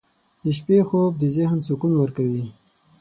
[0.43, 2.45] •د شپې خوب د ذهن سکون ورکوي.